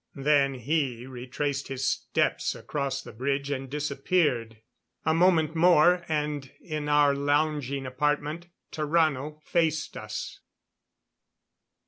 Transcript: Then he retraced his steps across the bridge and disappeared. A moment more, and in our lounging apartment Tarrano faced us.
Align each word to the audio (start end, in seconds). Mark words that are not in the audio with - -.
Then 0.15 0.55
he 0.55 1.05
retraced 1.05 1.67
his 1.67 1.87
steps 1.87 2.55
across 2.55 3.03
the 3.03 3.11
bridge 3.13 3.51
and 3.51 3.69
disappeared. 3.69 4.57
A 5.05 5.13
moment 5.13 5.55
more, 5.55 6.03
and 6.07 6.51
in 6.59 6.89
our 6.89 7.13
lounging 7.13 7.85
apartment 7.85 8.47
Tarrano 8.71 9.43
faced 9.43 9.95
us. 9.95 10.39